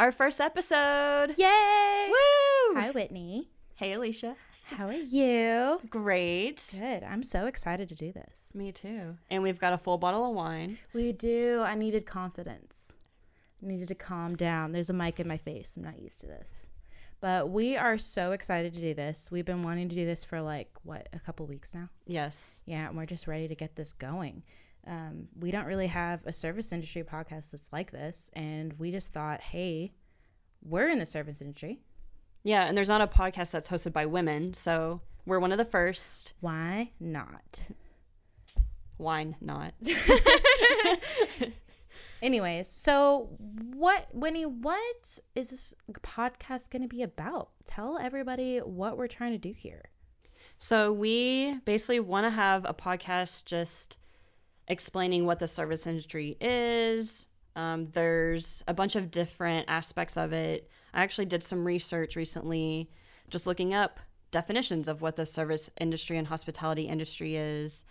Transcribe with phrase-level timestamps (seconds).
[0.00, 1.34] our first episode.
[1.36, 2.08] Yay!
[2.08, 2.80] Woo!
[2.80, 3.50] Hi, Whitney.
[3.74, 4.34] Hey, Alicia.
[4.64, 5.78] How are you?
[5.90, 6.70] Great.
[6.72, 7.02] Good.
[7.02, 8.54] I'm so excited to do this.
[8.54, 9.18] Me too.
[9.28, 10.78] And we've got a full bottle of wine.
[10.94, 11.60] We do.
[11.62, 12.96] I needed confidence.
[13.62, 14.72] I needed to calm down.
[14.72, 15.76] There's a mic in my face.
[15.76, 16.70] I'm not used to this.
[17.20, 19.28] But we are so excited to do this.
[19.30, 21.90] We've been wanting to do this for like, what, a couple weeks now?
[22.06, 22.62] Yes.
[22.64, 24.44] Yeah, and we're just ready to get this going.
[24.86, 28.30] Um, we don't really have a service industry podcast that's like this.
[28.34, 29.92] And we just thought, hey,
[30.62, 31.80] we're in the service industry.
[32.42, 35.64] Yeah, and there's not a podcast that's hosted by women, so we're one of the
[35.64, 36.32] first.
[36.40, 37.64] Why not?
[38.96, 39.74] Wine not.
[42.22, 43.30] Anyways, so
[43.74, 47.48] what, Winnie, what is this podcast going to be about?
[47.64, 49.84] Tell everybody what we're trying to do here.
[50.58, 53.96] So we basically want to have a podcast just
[54.70, 57.26] explaining what the service industry is.
[57.56, 60.70] Um, there's a bunch of different aspects of it.
[60.94, 62.88] I actually did some research recently,
[63.28, 63.98] just looking up
[64.30, 67.84] definitions of what the service industry and hospitality industry is.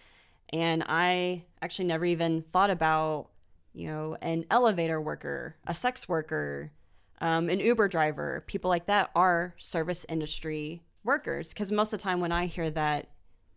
[0.51, 3.27] And I actually never even thought about,
[3.73, 6.71] you know, an elevator worker, a sex worker,
[7.19, 11.49] um, an Uber driver, people like that are service industry workers.
[11.49, 13.09] Because most of the time when I hear that,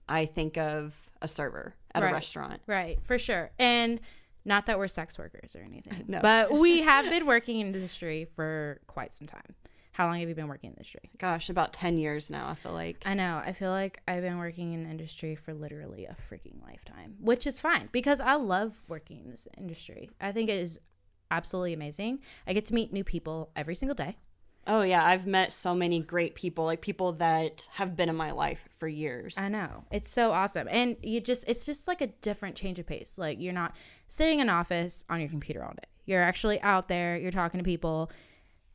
[0.08, 2.10] I think of a server at Right.
[2.10, 2.60] a restaurant.
[2.66, 3.50] Right, for sure.
[3.58, 4.00] And
[4.44, 6.20] not that we're sex workers or anything, No.
[6.20, 9.54] but we have been working in the industry for quite some time.
[9.92, 11.10] How long have you been working in the industry?
[11.18, 13.02] Gosh, about 10 years now, I feel like.
[13.04, 13.42] I know.
[13.44, 17.46] I feel like I've been working in the industry for literally a freaking lifetime, which
[17.46, 20.08] is fine because I love working in this industry.
[20.18, 20.80] I think it is
[21.30, 22.20] absolutely amazing.
[22.46, 24.16] I get to meet new people every single day.
[24.66, 25.04] Oh, yeah.
[25.04, 28.86] I've met so many great people, like people that have been in my life for
[28.86, 29.36] years.
[29.36, 29.84] I know.
[29.90, 30.68] It's so awesome.
[30.70, 33.18] And you just it's just like a different change of pace.
[33.18, 33.74] Like you're not
[34.06, 35.88] sitting in an office on your computer all day.
[36.04, 38.10] You're actually out there, you're talking to people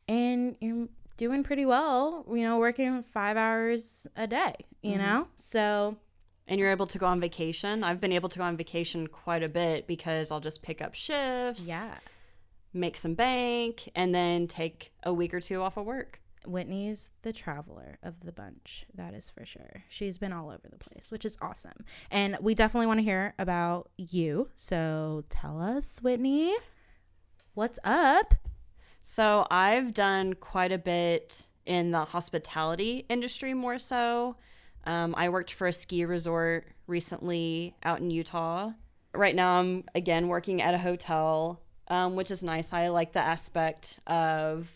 [0.08, 5.00] and you're doing pretty well, you know, working 5 hours a day, you mm-hmm.
[5.00, 5.28] know?
[5.36, 5.96] So,
[6.46, 7.84] and you're able to go on vacation.
[7.84, 10.94] I've been able to go on vacation quite a bit because I'll just pick up
[10.94, 11.94] shifts, yeah.
[12.72, 16.20] Make some bank, and then take a week or two off of work.
[16.46, 18.86] Whitney's the traveler of the bunch.
[18.94, 19.82] That is for sure.
[19.88, 21.84] She's been all over the place, which is awesome.
[22.10, 24.48] And we definitely want to hear about you.
[24.54, 26.54] So tell us, Whitney,
[27.54, 28.34] what's up?
[29.02, 34.36] So I've done quite a bit in the hospitality industry more so.
[34.84, 38.72] Um, I worked for a ski resort recently out in Utah.
[39.14, 42.72] Right now, I'm again working at a hotel, um, which is nice.
[42.72, 44.70] I like the aspect of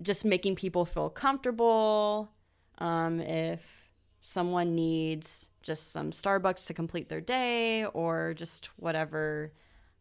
[0.00, 2.30] just making people feel comfortable.
[2.78, 3.88] Um, if
[4.20, 9.52] someone needs just some Starbucks to complete their day or just whatever.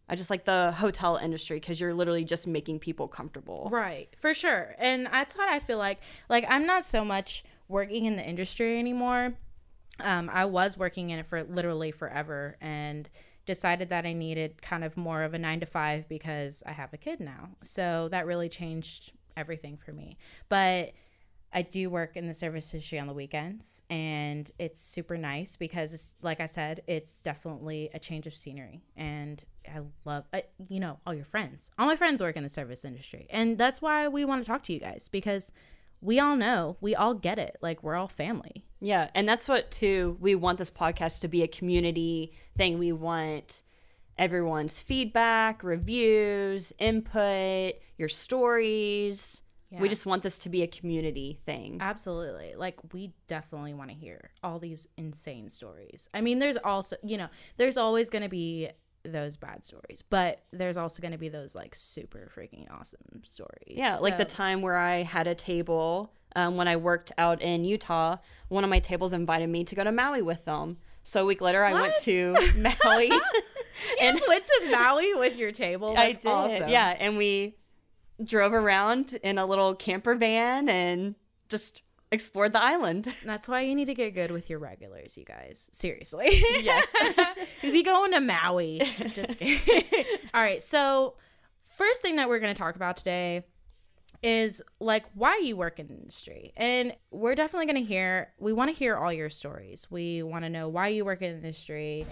[0.10, 3.68] I just like the hotel industry because you're literally just making people comfortable.
[3.72, 4.76] Right, for sure.
[4.80, 6.00] And that's what I feel like.
[6.30, 9.34] Like, I'm not so much working in the industry anymore.
[10.00, 13.10] Um, I was working in it for literally forever and
[13.48, 16.94] decided that I needed kind of more of a nine to five because I have
[16.94, 17.50] a kid now.
[17.64, 20.18] So that really changed everything for me.
[20.50, 20.92] But
[21.54, 25.94] I do work in the service industry on the weekends, and it's super nice because,
[25.94, 28.84] it's, like I said, it's definitely a change of scenery.
[28.98, 31.72] And I love, I, you know, all your friends.
[31.80, 34.62] All my friends work in the service industry, and that's why we want to talk
[34.64, 35.54] to you guys because
[36.02, 37.58] we all know, we all get it.
[37.62, 38.66] Like we're all family.
[38.80, 42.78] Yeah, and that's what too we want this podcast to be a community thing.
[42.78, 43.64] We want
[44.18, 49.42] everyone's feedback, reviews, input, your stories.
[49.70, 51.80] We just want this to be a community thing.
[51.82, 52.56] Absolutely.
[52.56, 56.08] Like we definitely want to hear all these insane stories.
[56.14, 57.28] I mean, there's also, you know,
[57.58, 58.70] there's always going to be
[59.12, 63.76] those bad stories, but there's also going to be those like super freaking awesome stories.
[63.78, 67.64] Yeah, like the time where I had a table um, when I worked out in
[67.66, 68.18] Utah.
[68.50, 70.78] One of my tables invited me to go to Maui with them.
[71.04, 72.34] So a week later, I went to
[72.84, 73.12] Maui.
[73.92, 75.94] You and just went to Maui with your table.
[75.96, 76.26] I did.
[76.26, 76.68] awesome.
[76.68, 77.58] Yeah, and we
[78.24, 81.14] drove around in a little camper van and
[81.48, 83.14] just explored the island.
[83.26, 85.70] That's why you need to get good with your regulars, you guys.
[85.74, 86.30] Seriously.
[86.32, 86.88] Yes.
[87.62, 88.82] You'd be going to Maui.
[89.14, 90.04] Just kidding.
[90.34, 90.62] All right.
[90.62, 91.16] So,
[91.78, 93.44] first thing that we're going to talk about today
[94.24, 96.54] is like why you work in the industry.
[96.58, 99.88] And we're definitely going to hear, we want to hear all your stories.
[99.90, 102.06] We want to know why you work in the industry.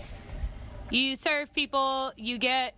[0.92, 2.76] You serve people, you get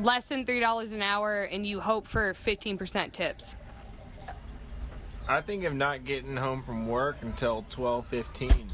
[0.00, 3.54] less than $3 an hour, and you hope for 15% tips.
[5.26, 8.70] I think of not getting home from work until twelve fifteen.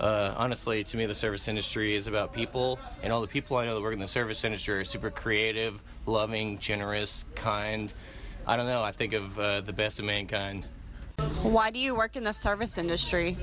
[0.00, 3.64] Uh, honestly, to me, the service industry is about people, and all the people I
[3.64, 7.92] know that work in the service industry are super creative, loving, generous, kind.
[8.46, 8.82] I don't know.
[8.82, 10.66] I think of uh, the best of mankind.
[11.42, 13.36] Why do you work in the service industry?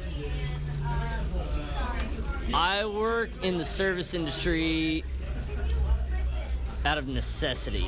[2.53, 5.03] I work in the service industry
[6.85, 7.87] out of necessity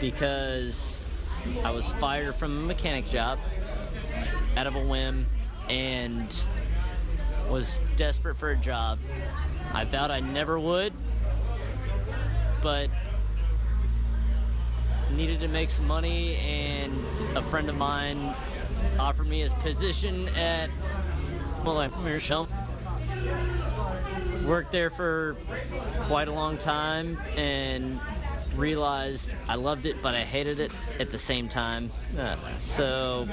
[0.00, 1.04] because
[1.64, 3.38] I was fired from a mechanic job
[4.56, 5.26] out of a whim
[5.68, 6.42] and
[7.48, 8.98] was desperate for a job.
[9.72, 10.92] I vowed I never would,
[12.62, 12.90] but
[15.12, 16.92] needed to make some money, and
[17.36, 18.34] a friend of mine
[18.98, 20.70] offered me a position at
[21.64, 22.48] well, Meerschaum.
[24.46, 25.36] Worked there for
[26.02, 28.00] quite a long time and
[28.56, 31.90] realized I loved it, but I hated it at the same time.
[32.18, 33.28] Uh, so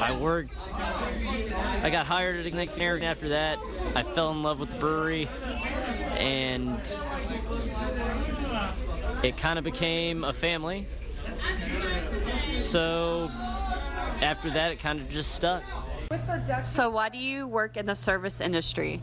[0.00, 0.54] I worked.
[1.82, 2.96] I got hired at Ignition Air.
[2.96, 3.58] and After that,
[3.94, 5.28] I fell in love with the brewery,
[6.18, 6.80] and
[9.22, 10.86] it kind of became a family.
[12.60, 13.28] So
[14.20, 15.62] after that, it kind of just stuck.
[16.64, 19.00] So, why do you work in the service industry?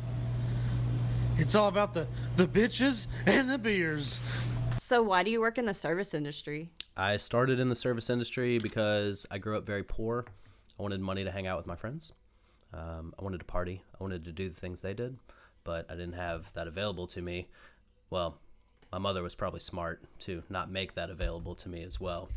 [1.37, 4.19] It's all about the the bitches and the beers.
[4.89, 6.71] So, why do you work in the service industry?
[6.97, 10.25] I started in the service industry because I grew up very poor.
[10.79, 12.13] I wanted money to hang out with my friends.
[12.73, 13.83] Um, I wanted to party.
[13.93, 15.19] I wanted to do the things they did,
[15.63, 17.49] but I didn't have that available to me.
[18.09, 18.39] Well,
[18.91, 22.29] my mother was probably smart to not make that available to me as well.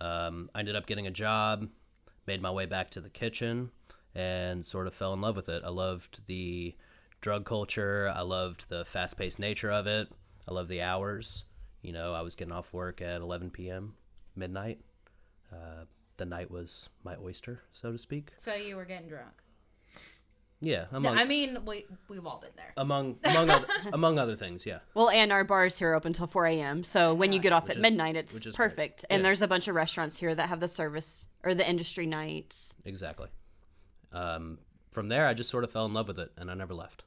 [0.00, 1.70] Um, I ended up getting a job,
[2.24, 3.72] made my way back to the kitchen,
[4.14, 5.64] and sort of fell in love with it.
[5.64, 6.76] I loved the
[7.20, 8.12] drug culture.
[8.14, 10.06] I loved the fast paced nature of it.
[10.46, 11.42] I loved the hours.
[11.82, 13.94] You know, I was getting off work at 11 p.m.,
[14.36, 14.80] midnight.
[15.52, 15.84] Uh,
[16.18, 18.32] the night was my oyster, so to speak.
[18.36, 19.32] So you were getting drunk.
[20.62, 22.74] Yeah, No, among I mean, we we've all been there.
[22.76, 24.66] among among other, among other things.
[24.66, 26.84] Yeah, Well, and our bars here are open till 4 a.m.
[26.84, 28.54] So when you get off Which at is- midnight, it's which great.
[28.54, 29.06] perfect.
[29.08, 32.76] And there's a bunch of restaurants here that have the service or the industry nights.
[32.84, 33.28] exactly.
[34.12, 34.58] Um,
[34.90, 37.04] from there, I just sort of fell in love with it, and I never left.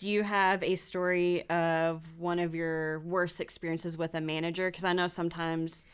[0.00, 4.70] Do you have a story of one of your worst experiences with a manager?
[4.70, 5.84] Because I know sometimes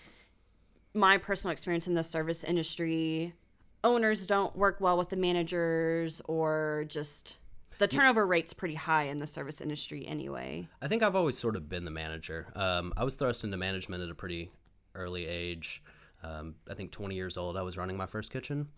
[0.95, 3.35] my personal experience in the service industry,
[3.83, 7.39] owners don't work well with the managers, or just
[7.79, 10.69] the turnover rate's pretty high in the service industry anyway.
[10.81, 12.47] I think I've always sort of been the manager.
[12.55, 14.53] Um, I was thrust into management at a pretty
[14.95, 15.83] early age.
[16.23, 18.69] Um, I think 20 years old, I was running my first kitchen.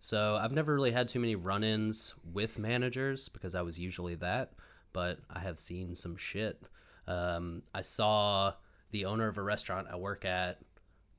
[0.00, 4.14] So I've never really had too many run ins with managers because I was usually
[4.14, 4.52] that,
[4.92, 6.62] but I have seen some shit.
[7.06, 8.54] Um, I saw
[8.90, 10.58] the owner of a restaurant I work at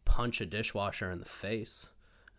[0.05, 1.87] punch a dishwasher in the face,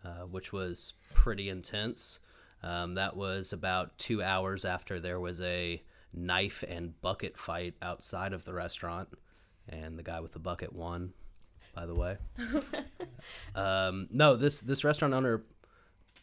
[0.03, 2.19] uh, which was pretty intense.
[2.63, 5.81] Um, that was about two hours after there was a
[6.13, 9.09] knife and bucket fight outside of the restaurant,
[9.67, 11.13] and the guy with the bucket won.
[11.73, 12.17] By the way,
[13.55, 15.43] um, no this this restaurant owner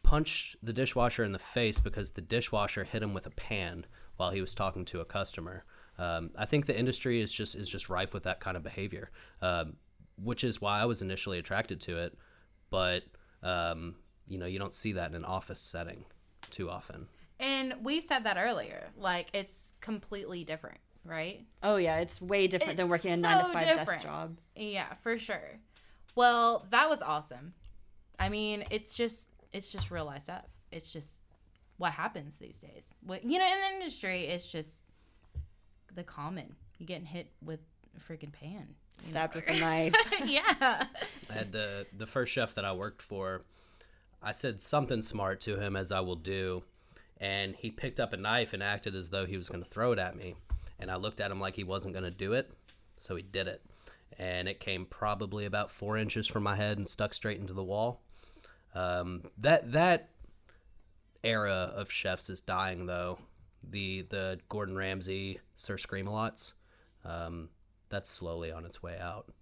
[0.02, 3.87] punched the dishwasher in the face because the dishwasher hit him with a pan
[4.19, 5.65] while he was talking to a customer.
[5.97, 9.10] Um, I think the industry is just is just rife with that kind of behavior,
[9.41, 9.77] um,
[10.22, 12.19] which is why I was initially attracted to it.
[12.69, 13.05] But
[13.43, 13.94] um,
[14.29, 16.05] you know, you don't see that in an office setting
[16.51, 17.08] too often.
[17.41, 18.89] And we said that earlier.
[18.98, 21.44] Like it's completely different, right?
[21.63, 24.37] Oh yeah, it's way different than It's working a nine to five desk job.
[24.55, 25.58] Yeah, for sure.
[26.15, 27.55] Well, that was awesome.
[28.19, 30.44] I mean, it's just it's just real life stuff.
[30.70, 31.22] It's just
[31.79, 32.94] what happens these days.
[33.05, 34.82] What you know, in the industry, it's just
[35.94, 36.55] the common.
[36.79, 37.61] You getting hit with
[37.97, 38.75] a freaking pan.
[38.99, 39.43] Stabbed know?
[39.47, 39.94] with a knife.
[40.25, 40.87] yeah.
[41.31, 43.43] I had the the first chef that I worked for.
[44.23, 46.65] I said something smart to him as I will do,
[47.19, 49.93] and he picked up a knife and acted as though he was going to throw
[49.93, 50.35] it at me.
[50.81, 52.51] And I looked at him like he wasn't going to do it,
[52.99, 53.63] so he did it.
[54.19, 57.63] And it came probably about four inches from my head and stuck straight into the
[57.63, 58.01] wall.
[58.75, 60.11] Um, that that
[61.25, 63.19] era of chefs is dying though.
[63.63, 66.53] The the Gordon Ramsay, Sir Screamalots,
[67.05, 67.48] um,
[67.89, 69.32] that's slowly on its way out.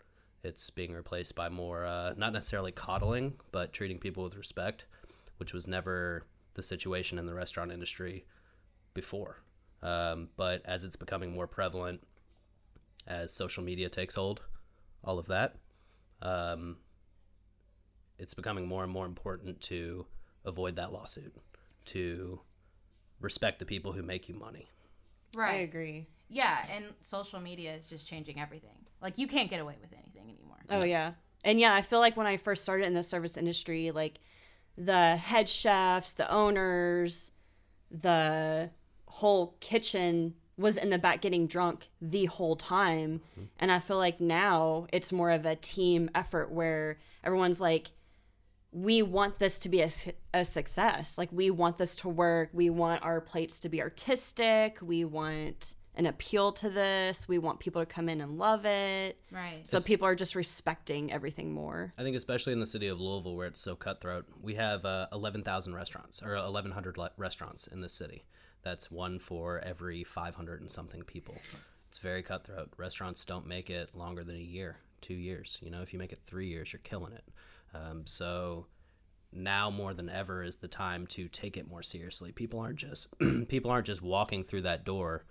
[0.43, 4.85] It's being replaced by more, uh, not necessarily coddling, but treating people with respect,
[5.39, 8.25] which was never the situation in the restaurant industry
[8.95, 9.43] before.
[9.83, 12.01] Um, but as it's becoming more prevalent,
[13.07, 14.43] as social media takes hold,
[15.05, 15.57] all of that,
[16.23, 16.77] um,
[18.19, 20.07] it's becoming more and more important to
[20.45, 21.35] avoid that lawsuit,
[21.87, 22.41] to
[23.21, 24.69] respect the people who make you money.
[25.35, 25.55] Right.
[25.55, 26.07] I agree.
[26.29, 28.77] Yeah, and social media is just changing everything.
[29.01, 30.59] Like you can't get away with anything anymore.
[30.71, 31.13] Oh yeah.
[31.45, 34.19] And yeah, I feel like when I first started in the service industry, like
[34.77, 37.31] the head chefs, the owners,
[37.91, 38.71] the
[39.07, 43.21] whole kitchen was in the back getting drunk the whole time.
[43.33, 43.45] Mm-hmm.
[43.59, 47.89] And I feel like now it's more of a team effort where everyone's like,
[48.77, 49.91] we want this to be a,
[50.35, 51.17] a success.
[51.17, 52.51] Like, we want this to work.
[52.53, 54.79] We want our plates to be artistic.
[54.83, 57.27] We want an appeal to this.
[57.27, 59.19] We want people to come in and love it.
[59.33, 59.67] Right.
[59.67, 61.95] So people are just respecting everything more.
[61.97, 65.07] I think especially in the city of Louisville where it's so cutthroat, we have uh,
[65.11, 68.27] 11,000 restaurants or 1,100 le- restaurants in this city.
[68.63, 71.37] That's one for every 500 and something people.
[71.89, 72.73] It's very cutthroat.
[72.77, 75.57] Restaurants don't make it longer than a year, two years.
[75.63, 77.25] You know, if you make it three years, you're killing it.
[77.75, 78.67] Um, so
[79.33, 82.33] now more than ever is the time to take it more seriously.
[82.33, 83.15] People aren't just
[83.49, 85.25] people aren't just walking through that door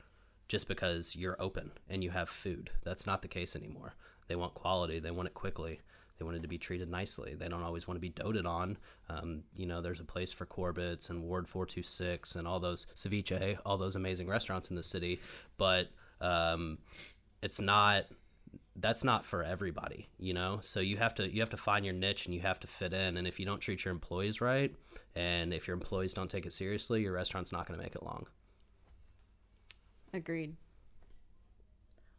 [0.47, 2.69] just because you're open and you have food.
[2.83, 3.95] That's not the case anymore.
[4.27, 4.99] They want quality.
[4.99, 5.81] They want it quickly.
[6.17, 7.35] They wanted to be treated nicely.
[7.35, 8.77] They don't always want to be doted on.
[9.09, 13.57] Um, you know, there's a place for Corbett's and Ward 426 and all those Seviche,
[13.65, 15.19] all those amazing restaurants in the city,
[15.57, 15.89] but
[16.21, 16.77] um,
[17.41, 18.05] it's not
[18.77, 21.93] that's not for everybody you know so you have to you have to find your
[21.93, 24.75] niche and you have to fit in and if you don't treat your employees right
[25.15, 28.03] and if your employees don't take it seriously your restaurant's not going to make it
[28.03, 28.25] long
[30.13, 30.55] Agreed.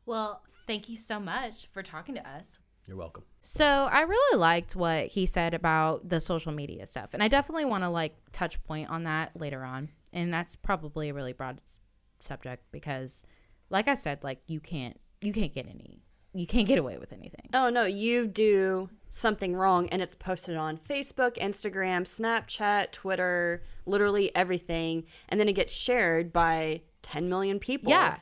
[0.05, 2.59] Well, thank you so much for talking to us.
[2.87, 7.23] you're welcome So I really liked what he said about the social media stuff, and
[7.23, 9.89] I definitely want to like touch point on that later on.
[10.13, 11.81] And that's probably a really broad s-
[12.21, 13.25] subject because,
[13.71, 16.03] like I said, like you can't you can't get any
[16.37, 17.49] you can't get away with anything.
[17.55, 24.35] Oh no, you do something wrong and it's posted on Facebook, Instagram, Snapchat, Twitter, literally
[24.37, 27.91] everything, and then it gets shared by 10 million people.
[27.91, 28.19] Yeah,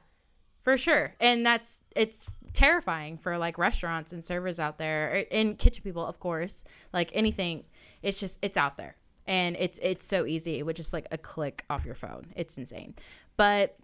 [0.62, 1.14] for sure.
[1.20, 6.06] And that's it's terrifying for like restaurants and servers out there or- and kitchen people,
[6.06, 6.64] of course.
[6.92, 7.64] Like anything,
[8.02, 11.64] it's just it's out there, and it's it's so easy with just like a click
[11.68, 12.22] off your phone.
[12.36, 12.94] It's insane,
[13.36, 13.76] but.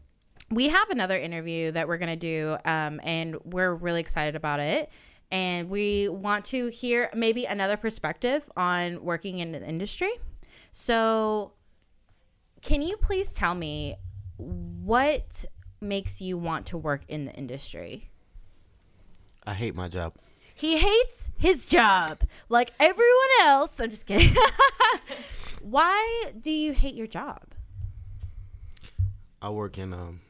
[0.50, 4.58] We have another interview that we're going to do, um, and we're really excited about
[4.58, 4.90] it.
[5.30, 10.10] And we want to hear maybe another perspective on working in the industry.
[10.72, 11.52] So,
[12.62, 13.96] can you please tell me
[14.36, 15.44] what
[15.80, 18.10] makes you want to work in the industry?
[19.46, 20.16] I hate my job.
[20.54, 23.80] He hates his job like everyone else.
[23.80, 24.34] I'm just kidding.
[25.62, 27.42] Why do you hate your job?
[29.40, 30.20] I work in um,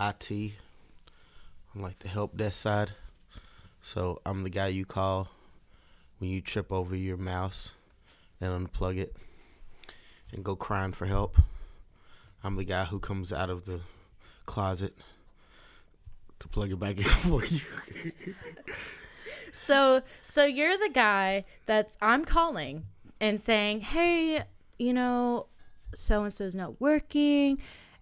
[0.00, 0.30] IT.
[0.30, 2.92] I'm like the help desk side.
[3.82, 5.28] So I'm the guy you call
[6.18, 7.74] when you trip over your mouse
[8.40, 9.16] and unplug it
[10.32, 11.36] and go crying for help.
[12.42, 13.80] I'm the guy who comes out of the
[14.44, 14.96] closet
[16.38, 17.60] to plug it back in for you.
[19.52, 22.84] So, so you're the guy that's I'm calling
[23.20, 24.44] and saying, "Hey,
[24.78, 25.46] you know,
[25.94, 27.60] so and so's not working."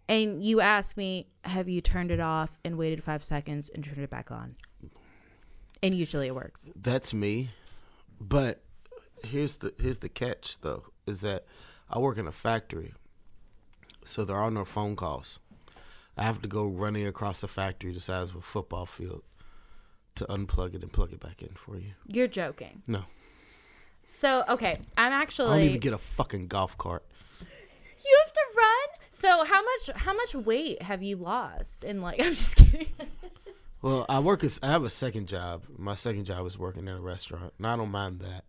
[0.09, 3.99] And you ask me, "Have you turned it off and waited 5 seconds and turned
[3.99, 4.55] it back on?"
[5.83, 6.69] And usually it works.
[6.77, 7.51] That's me.
[8.21, 8.63] But
[9.23, 11.47] here's the here's the catch though, is that
[11.89, 12.93] I work in a factory.
[14.05, 15.41] So there are no phone calls.
[16.17, 19.23] I have to go running across the factory the size of a football field
[20.15, 21.93] to unplug it and plug it back in for you.
[22.07, 22.83] You're joking.
[22.87, 23.05] No.
[24.05, 27.05] So, okay, I'm actually I don't even get a fucking golf cart.
[28.07, 28.41] You have to.
[29.15, 31.85] So how much how much weight have you lost?
[31.85, 32.89] And like I'm just kidding.
[33.81, 35.65] Well, I work as I have a second job.
[35.77, 38.45] My second job is working in a restaurant, and I don't mind that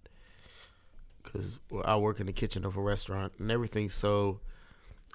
[1.22, 4.39] because well, I work in the kitchen of a restaurant, and everything's so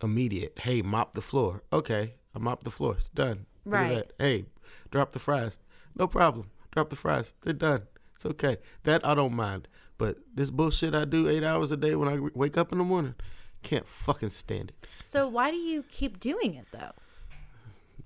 [0.02, 0.59] immediate.
[0.61, 1.62] Hey, mop the floor.
[1.73, 2.95] Okay, I mop the floor.
[2.95, 3.47] It's done.
[3.64, 4.09] Right.
[4.19, 4.45] Hey,
[4.90, 5.59] drop the fries.
[5.97, 6.50] No problem.
[6.71, 7.35] Drop the fries.
[7.42, 7.88] They're done.
[8.14, 8.59] It's okay.
[8.85, 9.66] That I don't mind.
[9.99, 12.85] But this bullshit I do eight hours a day when I wake up in the
[12.85, 13.16] morning,
[13.62, 14.87] can't fucking stand it.
[15.02, 16.93] so why do you keep doing it though?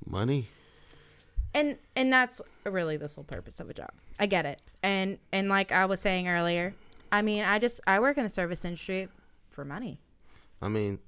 [0.06, 0.48] Money.
[1.54, 3.90] And and that's really the sole purpose of a job.
[4.18, 4.60] I get it.
[4.82, 6.74] And and like I was saying earlier,
[7.12, 9.08] I mean, I just I work in the service industry
[9.50, 10.00] for money.
[10.60, 10.98] I mean,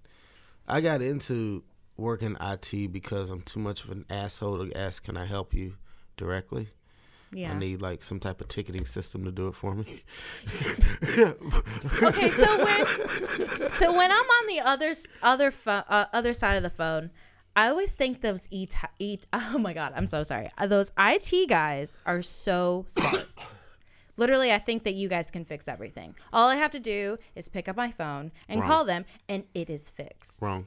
[0.69, 1.65] I got into
[1.97, 5.75] working IT because I'm too much of an asshole to ask, "Can I help you?"
[6.17, 6.69] directly.
[7.37, 7.53] Yeah.
[7.53, 10.03] I need like some type of ticketing system to do it for me.
[12.03, 16.63] okay, so when so when I'm on the other other pho- uh, other side of
[16.63, 17.11] the phone,
[17.55, 18.67] I always think those e
[18.99, 19.27] eat.
[19.33, 20.49] Oh my god, I'm so sorry.
[20.57, 23.27] Uh, Those IT guys are so smart.
[24.19, 26.15] Literally, I think that you guys can fix everything.
[26.33, 28.69] All I have to do is pick up my phone and Wrong.
[28.69, 30.41] call them, and it is fixed.
[30.41, 30.67] Wrong.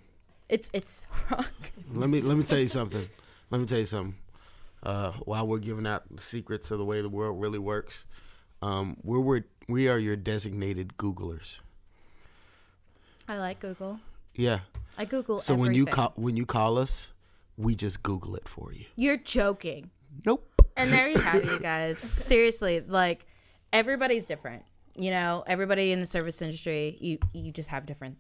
[0.50, 1.46] It's it's wrong.
[1.94, 3.10] Let me let me tell you something.
[3.50, 4.16] Let me tell you something.
[4.82, 8.06] Uh, while we're giving out the secrets of the way the world really works,
[8.62, 11.60] um, we're, we're we are your designated Googlers.
[13.28, 14.00] I like Google.
[14.36, 14.60] Yeah.
[14.98, 15.40] I Google.
[15.40, 17.14] So when you call when you call us,
[17.58, 18.86] we just Google it for you.
[18.96, 19.92] you're joking.
[20.26, 20.46] Nope.
[20.76, 22.00] And there you have it, you guys.
[22.18, 23.26] Seriously, like
[23.74, 24.64] everybody's different.
[24.96, 28.18] You know, everybody in the service industry, you you just have different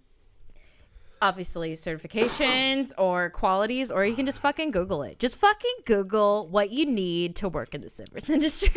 [1.21, 6.69] obviously certifications or qualities or you can just fucking google it just fucking google what
[6.71, 8.69] you need to work in the service industry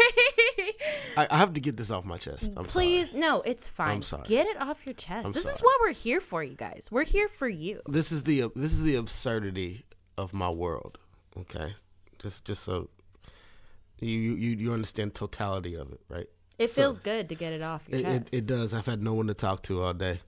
[1.17, 2.51] I, I have to get this off my chest.
[2.57, 4.25] I'm please no it's fine I'm sorry.
[4.27, 7.05] get it off your chest I'm this is what we're here for you guys we're
[7.05, 7.81] here for you.
[7.87, 9.85] This is the this is the absurdity
[10.19, 10.99] of my world.
[11.39, 11.75] Okay,
[12.19, 12.89] just just so
[14.01, 16.27] you you you understand totality of it, right?
[16.59, 18.75] it So- feels good to get it off your It, it, it does.
[18.75, 20.21] I've had no one to talk to all day.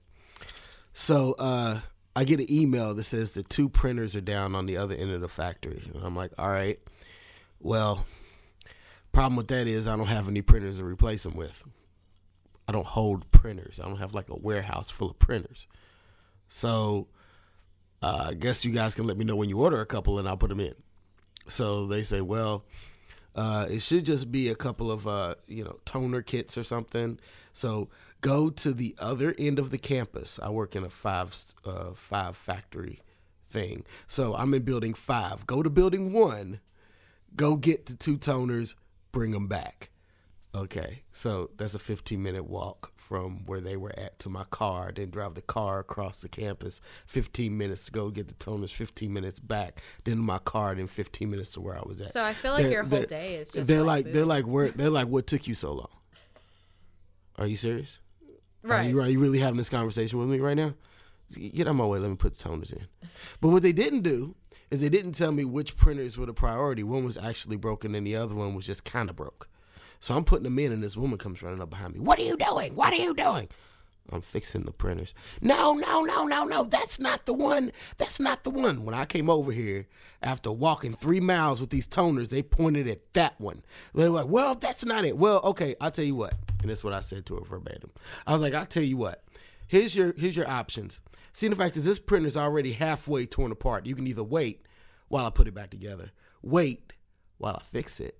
[0.93, 1.79] So uh,
[2.15, 5.11] I get an email that says the two printers are down on the other end
[5.11, 5.83] of the factory.
[5.93, 6.79] And I'm like, all right.
[7.59, 8.05] Well,
[9.11, 11.63] problem with that is I don't have any printers to replace them with.
[12.67, 13.79] I don't hold printers.
[13.79, 15.67] I don't have like a warehouse full of printers.
[16.47, 17.07] So
[18.01, 20.27] uh, I guess you guys can let me know when you order a couple and
[20.27, 20.75] I'll put them in.
[21.47, 22.65] So they say, well,
[23.35, 27.19] uh, it should just be a couple of uh, you know toner kits or something.
[27.51, 27.89] So
[28.25, 30.39] go to the other end of the campus.
[30.41, 33.01] I work in a five uh, five factory
[33.47, 33.85] thing.
[34.07, 35.45] So I'm in building five.
[35.45, 36.59] Go to building one.
[37.35, 38.73] Go get the two toners.
[39.11, 39.91] Bring them back.
[40.55, 44.89] Okay, so that's a 15 minute walk from where they were at to my car,
[44.95, 46.79] then drive the car across the campus.
[47.07, 51.29] 15 minutes to go get the toners, 15 minutes back, then my car, then 15
[51.29, 52.13] minutes to where I was at.
[52.13, 54.45] So I feel like They're- your whole day is just They're like like, they're like
[54.47, 55.89] where they're like what took you so long?
[57.37, 57.99] Are you serious?
[58.65, 60.73] Are right you, are you really having this conversation with me right now?
[61.33, 61.99] Get out of my way.
[61.99, 62.87] Let me put the toners in.
[63.39, 64.35] But what they didn't do
[64.71, 66.83] is they didn't tell me which printers were the priority.
[66.83, 69.47] One was actually broken, and the other one was just kind of broke.
[69.99, 71.99] So I'm putting them in, and this woman comes running up behind me.
[71.99, 72.75] What are you doing?
[72.75, 73.49] What are you doing?
[74.11, 75.13] I'm fixing the printers.
[75.41, 76.63] No, no, no, no, no.
[76.63, 77.71] That's not the one.
[77.97, 78.85] That's not the one.
[78.85, 79.87] When I came over here
[80.21, 83.63] after walking three miles with these toners, they pointed at that one.
[83.93, 85.17] They were like, well, that's not it.
[85.17, 86.35] Well, okay, I'll tell you what.
[86.61, 87.91] And that's what I said to her verbatim.
[88.27, 89.23] I was like, I'll tell you what.
[89.67, 91.01] Here's your here's your options.
[91.33, 93.85] See, the fact is this printer's already halfway torn apart.
[93.85, 94.65] You can either wait
[95.07, 96.93] while I put it back together, wait
[97.37, 98.17] while I fix it,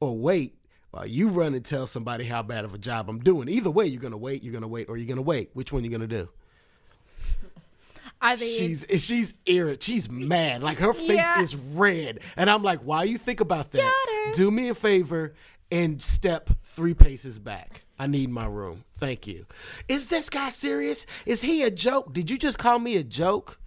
[0.00, 0.56] or wait
[0.90, 3.48] while you run and tell somebody how bad of a job I'm doing.
[3.48, 5.50] Either way, you're gonna wait, you're gonna wait, or you're gonna wait.
[5.52, 6.28] Which one you gonna do?
[8.20, 9.82] I think She's she's irritated.
[9.82, 10.62] She's mad.
[10.62, 11.40] Like her face Yeah.
[11.40, 12.20] is red.
[12.36, 14.32] And I'm like, why you think about that?
[14.34, 15.34] Do me a favor
[15.70, 17.82] and step three paces back.
[17.98, 18.84] I need my room.
[18.96, 19.46] Thank you.
[19.88, 21.04] Is this guy serious?
[21.26, 22.12] Is he a joke?
[22.12, 23.58] Did you just call me a joke?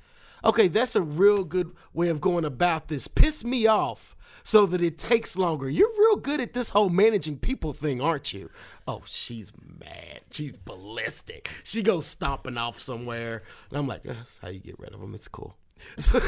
[0.43, 3.08] Okay, that's a real good way of going about this.
[3.08, 5.69] Piss me off so that it takes longer.
[5.69, 8.49] You're real good at this whole managing people thing, aren't you?
[8.88, 10.21] Oh, she's mad.
[10.32, 11.49] She's ballistic.
[11.63, 13.43] She goes stomping off somewhere.
[13.69, 15.13] And I'm like, that's how you get rid of them.
[15.15, 15.56] It's cool.
[15.97, 16.19] So,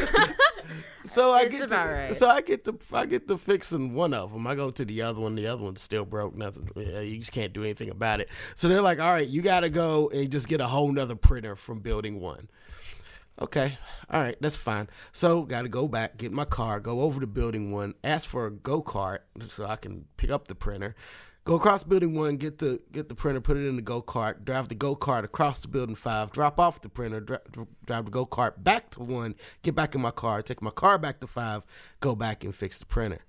[1.05, 2.15] so I get to, right.
[2.15, 4.47] so I get to I get to fixing one of them.
[4.47, 5.35] I go to the other one.
[5.35, 6.35] The other one's still broke.
[6.35, 6.69] Nothing.
[6.75, 8.29] yeah, You just can't do anything about it.
[8.55, 11.15] So they're like, all right, you got to go and just get a whole nother
[11.15, 12.49] printer from building one.
[13.41, 13.77] Okay,
[14.11, 14.87] all right, that's fine.
[15.11, 18.45] So got to go back, get my car, go over to building one, ask for
[18.45, 19.19] a go kart
[19.49, 20.95] so I can pick up the printer.
[21.45, 24.45] Go across building one, get the get the printer, put it in the go kart,
[24.45, 28.11] drive the go kart across to building five, drop off the printer, dri- drive the
[28.11, 31.27] go kart back to one, get back in my car, take my car back to
[31.27, 31.65] five,
[31.99, 33.19] go back and fix the printer.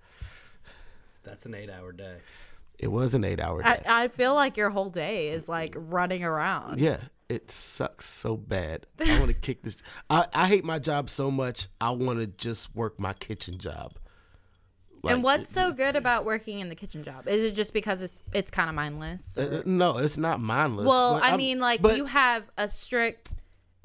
[1.24, 2.18] That's an eight-hour day.
[2.78, 3.82] It was an eight hour day.
[3.86, 6.78] I, I feel like your whole day is like running around.
[6.80, 8.86] Yeah, it sucks so bad.
[9.06, 9.76] I want to kick this.
[10.10, 11.68] I, I hate my job so much.
[11.80, 13.94] I want to just work my kitchen job.
[15.06, 17.28] and what's so good about working in the kitchen job?
[17.28, 19.36] Is it just because it's it's kind of mindless?
[19.38, 20.86] Uh, no, it's not mindless.
[20.86, 23.28] well, I I'm- mean, like but- you have a strict.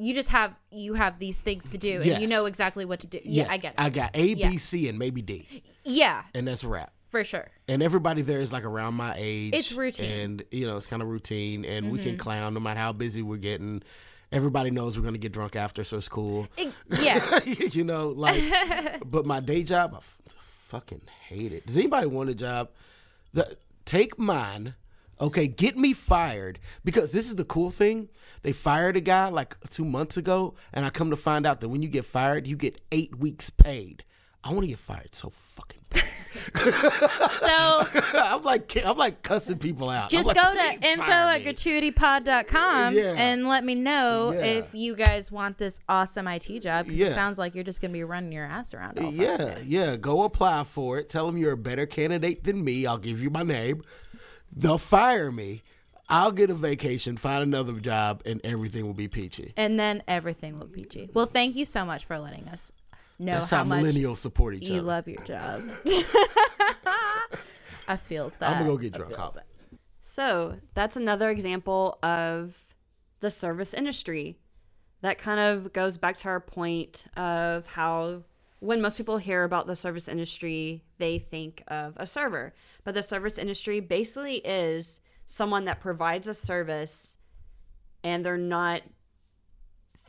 [0.02, 3.08] You just have you have these things to do, and you know exactly what to
[3.08, 3.19] do.
[3.21, 3.82] Yeah, I get it.
[3.82, 4.52] I got A, B, Yeah.
[4.58, 6.93] C, and maybe D, yeah, and that's a wrap.
[7.10, 7.50] For sure.
[7.67, 9.54] And everybody there is like around my age.
[9.54, 10.10] It's routine.
[10.10, 10.19] Mm-hmm.
[10.22, 13.22] and you know it's kind of routine, and we can clown no matter how busy
[13.22, 13.84] we're getting.
[14.32, 16.48] Everybody knows we're gonna get drunk after, so it's cool.
[16.58, 17.45] It- yes.
[17.76, 18.43] you know, like,
[19.06, 20.17] but my day job, I f-
[20.67, 21.65] fucking hate it.
[21.65, 22.69] Does anybody want a job?
[23.34, 24.76] The, take mine,
[25.19, 25.48] okay?
[25.48, 28.10] Get me fired because this is the cool thing.
[28.43, 31.69] They fired a guy like two months ago, and I come to find out that
[31.69, 34.04] when you get fired, you get eight weeks paid.
[34.43, 36.04] I want to get fired so fucking bad.
[36.53, 40.09] So I'm like, I'm like cussing people out.
[40.09, 43.13] Just like, go to info at me." gratuitypod.com Yeah.
[43.17, 44.41] and let me know Yeah.
[44.41, 47.07] if you guys want this awesome IT job because Yeah.
[47.07, 48.99] it sounds like you're just gonna be running your ass around.
[48.99, 49.95] All Yeah, yeah.
[49.95, 51.09] Go apply for it.
[51.09, 52.85] Tell them you're a better candidate than me.
[52.85, 53.83] I'll give you my name.
[54.55, 55.61] They'll fire me.
[56.11, 59.53] I'll get a vacation, find another job, and everything will be peachy.
[59.55, 61.09] And then everything will be peachy.
[61.13, 62.71] Well, thank you so much for letting us
[63.19, 64.84] know That's how, how, millennials support each you other.
[64.84, 65.69] love your job.
[67.88, 68.49] I feels that.
[68.49, 69.15] I'm gonna go get drunk.
[69.15, 69.45] That.
[70.01, 72.58] So that's another example of
[73.19, 74.38] the service industry.
[75.01, 78.23] That kind of goes back to our point of how
[78.60, 82.53] when most people hear about the service industry, they think of a server.
[82.84, 87.17] But the service industry basically is someone that provides a service
[88.03, 88.82] and they're not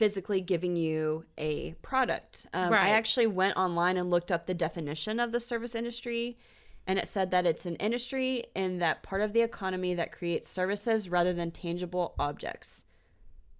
[0.01, 2.47] physically giving you a product.
[2.55, 2.87] Um, Right.
[2.87, 6.39] I actually went online and looked up the definition of the service industry,
[6.87, 10.49] and it said that it's an industry in that part of the economy that creates
[10.49, 12.87] services rather than tangible objects.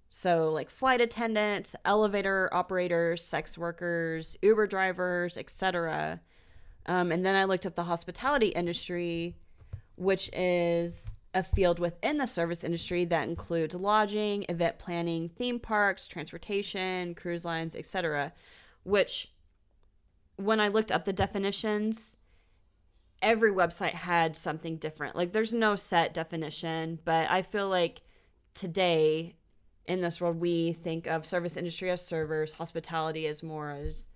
[0.09, 6.23] So, like flight attendants, elevator operators, sex workers, Uber drivers, etc.
[6.87, 9.37] Um, and then I looked up the hospitality industry,
[9.97, 16.07] which is a field within the service industry that includes lodging, event planning, theme parks,
[16.07, 18.33] transportation, cruise lines, etc.
[18.83, 19.33] Which,
[20.37, 22.17] when I looked up the definitions,
[23.23, 25.15] every website had something different.
[25.15, 28.03] Like, there's no set definition, but I feel like
[28.55, 29.37] today
[29.87, 34.09] in this world, we think of service industry as servers, hospitality as more as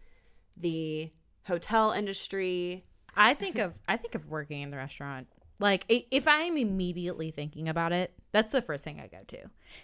[0.56, 1.10] the
[1.44, 2.84] hotel industry.
[3.16, 5.26] I think of I think of working in the restaurant.
[5.58, 9.38] Like if I'm immediately thinking about it, that's the first thing I go to.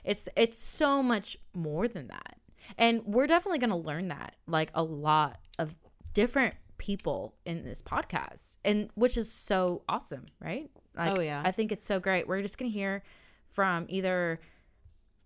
[0.04, 2.36] It's it's so much more than that.
[2.76, 5.74] And we're definitely going to learn that like a lot of
[6.14, 10.70] different people in this podcast and which is so awesome, right?
[10.96, 11.42] Like, Oh, yeah.
[11.44, 12.26] I think it's so great.
[12.26, 13.02] We're just going to hear
[13.48, 14.40] from either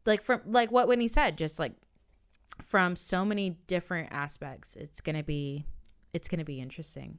[0.04, 1.72] like from like what Whitney said, just like
[2.62, 4.76] from so many different aspects.
[4.76, 5.64] It's going to be
[6.12, 7.18] it's going to be interesting.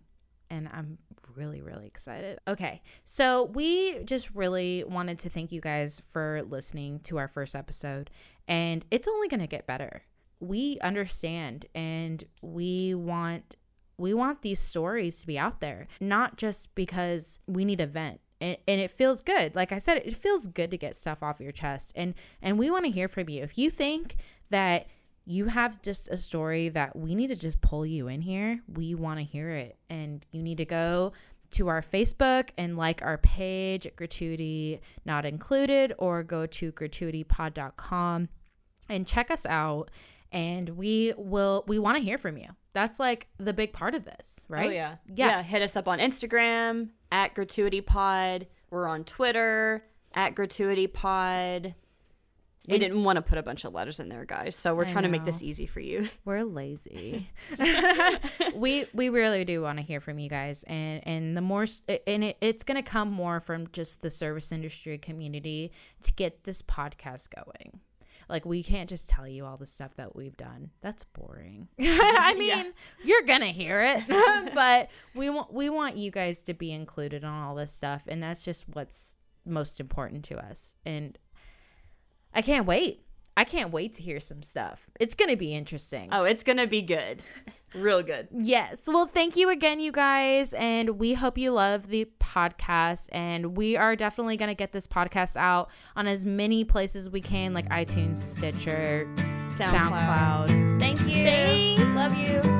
[0.50, 0.98] And I'm
[1.36, 2.40] really, really excited.
[2.48, 2.82] Okay.
[3.04, 8.10] So, we just really wanted to thank you guys for listening to our first episode.
[8.48, 10.04] And it's only going to get better.
[10.40, 13.56] We understand and we want
[13.98, 18.20] we want these stories to be out there, not just because we need a vent.
[18.42, 19.56] And, and it feels good.
[19.56, 21.94] Like I said, it feels good to get stuff off your chest.
[21.96, 23.44] And and we want to hear from you.
[23.44, 24.18] If you think
[24.50, 24.88] that
[25.26, 28.96] you have just a story that we need to just pull you in here, we
[28.96, 29.78] want to hear it.
[29.90, 31.14] And you need to go
[31.52, 38.30] to our Facebook and like our page at gratuity not included or go to gratuitypod.com
[38.90, 39.90] and check us out
[40.32, 42.50] and we will we want to hear from you.
[42.74, 44.70] That's like the big part of this, oh, right?
[44.70, 44.96] Oh yeah.
[45.14, 45.42] Yeah.
[45.42, 48.48] Hit us up on Instagram at Gratuity Pod.
[48.70, 51.74] We're on Twitter at Gratuity Pod.
[52.68, 54.56] We didn't want to put a bunch of letters in there, guys.
[54.56, 56.10] So we're I trying to make this easy for you.
[56.26, 57.30] We're lazy.
[58.56, 61.66] we we really do want to hear from you guys, and and the more
[62.08, 65.72] and it, it's gonna come more from just the service industry community
[66.04, 67.80] to get this podcast going.
[68.28, 70.72] Like we can't just tell you all the stuff that we've done.
[70.82, 71.68] That's boring.
[71.80, 72.74] I mean,
[73.04, 77.44] you're gonna hear it, but we want we want you guys to be included on
[77.44, 80.76] all this stuff, and that's just what's most important to us.
[80.86, 81.18] And
[82.36, 83.02] I can't wait.
[83.38, 84.88] I can't wait to hear some stuff.
[85.00, 86.10] It's going to be interesting.
[86.12, 87.22] Oh, it's going to be good.
[87.74, 88.30] Real good.
[88.32, 88.88] Yes.
[88.88, 90.54] Well, thank you again, you guys.
[90.54, 93.10] And we hope you love the podcast.
[93.12, 97.20] And we are definitely going to get this podcast out on as many places we
[97.20, 99.10] can, like iTunes, Stitcher,
[99.48, 100.48] SoundCloud.
[100.48, 100.80] SoundCloud.
[100.80, 101.26] Thank you.
[101.26, 101.96] Thanks.
[101.96, 102.55] Love you.